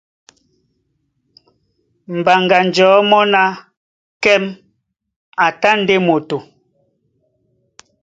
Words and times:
Mbaŋganjɔ̌ 2.17 2.91
mɔ́ 3.09 3.23
ná: 3.33 3.43
Kɛ́m 4.23 4.43
a 5.43 5.45
tá 5.61 5.69
ndé 5.81 5.95
moto. 6.07 6.37